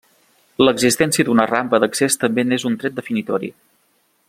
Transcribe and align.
L'existència 0.63 1.25
d'una 1.27 1.45
rampa 1.51 1.81
d'accés 1.85 2.17
també 2.25 2.47
n'és 2.49 2.67
un 2.71 2.79
tret 2.85 2.97
definitori. 3.03 3.53